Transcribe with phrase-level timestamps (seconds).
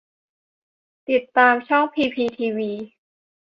[1.09, 2.71] ติดตามช่องพีพีทีวี